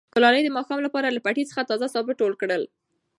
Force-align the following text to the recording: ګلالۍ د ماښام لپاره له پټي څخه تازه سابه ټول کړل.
ګلالۍ 0.15 0.41
د 0.43 0.49
ماښام 0.57 0.79
لپاره 0.85 1.07
له 1.15 1.19
پټي 1.25 1.43
څخه 1.49 1.67
تازه 1.69 1.87
سابه 1.93 2.13
ټول 2.19 2.33
کړل. 2.41 2.63